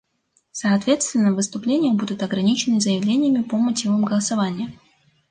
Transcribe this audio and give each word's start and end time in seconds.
Соответственно, 0.51 1.31
выступления 1.31 1.93
будут 1.93 2.23
ограничены 2.23 2.81
заявлениями 2.81 3.43
по 3.43 3.55
мотивам 3.55 4.03
голосования. 4.03 4.73